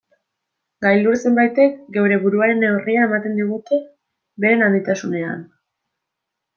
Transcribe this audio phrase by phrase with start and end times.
[0.85, 3.81] Gailur zenbaitek geure buruaren neurria ematen digute
[4.47, 5.49] beren handitasunean.